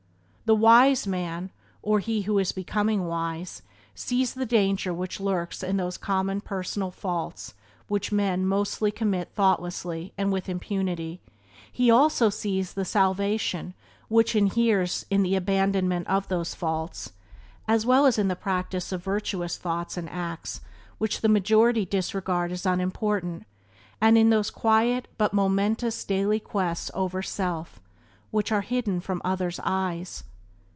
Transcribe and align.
The 0.43 0.55
wise 0.55 1.07
man, 1.07 1.49
or 1.81 1.99
he 1.99 2.23
who 2.23 2.37
is 2.37 2.51
becoming 2.51 3.05
wise, 3.07 3.61
sees 3.95 4.33
the 4.33 4.45
danger 4.45 4.93
which 4.93 5.21
lurks 5.21 5.63
in 5.63 5.77
those 5.77 5.97
common 5.97 6.41
personal 6.41 6.91
faults 6.91 7.53
which 7.87 8.11
men 8.11 8.45
mostly 8.45 8.91
commit 8.91 9.29
thoughtlessly 9.31 10.11
and 10.17 10.29
with 10.29 10.49
impunity; 10.49 11.21
he 11.71 11.89
also 11.89 12.29
sees 12.29 12.73
the 12.73 12.83
salvation 12.83 13.73
which 14.09 14.35
inheres 14.35 15.05
in 15.09 15.23
the 15.23 15.37
abandonment 15.37 16.05
of 16.07 16.27
those 16.27 16.53
faults, 16.53 17.13
as 17.65 17.85
well 17.85 18.05
as 18.05 18.17
in 18.19 18.27
the 18.27 18.35
practice 18.35 18.91
of 18.91 19.01
virtuous 19.01 19.55
thoughts 19.57 19.95
and 19.95 20.09
acts 20.09 20.59
which 20.97 21.21
the 21.21 21.29
majority 21.29 21.85
disregard 21.85 22.51
as 22.51 22.65
unimportant, 22.65 23.47
and 24.01 24.17
in 24.17 24.31
those 24.31 24.51
quiet 24.51 25.07
but 25.17 25.33
momentous 25.33 26.03
daily 26.03 26.41
conquests 26.41 26.91
over 26.93 27.21
self 27.21 27.79
which 28.31 28.51
are 28.51 28.59
hidden 28.61 28.99
from 28.99 29.21
other's 29.23 29.61
eyes. 29.63 30.25